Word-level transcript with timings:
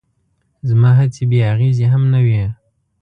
زما 0.69 0.89
هڅې 0.99 1.23
بې 1.29 1.39
اغېزې 1.53 1.85
هم 1.93 2.03
نه 2.13 2.19
وې. 2.25 2.43